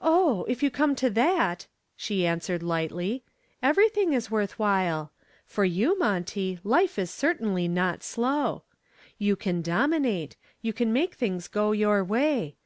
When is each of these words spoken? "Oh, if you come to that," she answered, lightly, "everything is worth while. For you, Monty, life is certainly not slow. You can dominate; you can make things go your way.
"Oh, 0.00 0.44
if 0.48 0.64
you 0.64 0.68
come 0.72 0.96
to 0.96 1.08
that," 1.10 1.68
she 1.94 2.26
answered, 2.26 2.60
lightly, 2.60 3.22
"everything 3.62 4.12
is 4.12 4.32
worth 4.32 4.58
while. 4.58 5.12
For 5.46 5.64
you, 5.64 5.96
Monty, 5.96 6.58
life 6.64 6.98
is 6.98 7.12
certainly 7.12 7.68
not 7.68 8.02
slow. 8.02 8.64
You 9.16 9.36
can 9.36 9.62
dominate; 9.62 10.36
you 10.60 10.72
can 10.72 10.92
make 10.92 11.14
things 11.14 11.46
go 11.46 11.70
your 11.70 12.02
way. 12.02 12.56